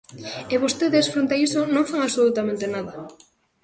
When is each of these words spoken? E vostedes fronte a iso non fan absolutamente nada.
E 0.53 0.55
vostedes 0.63 1.11
fronte 1.13 1.33
a 1.35 1.41
iso 1.47 1.61
non 1.73 1.87
fan 1.89 2.01
absolutamente 2.03 2.65
nada. 2.75 2.93